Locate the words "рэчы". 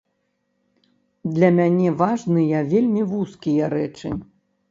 3.77-4.09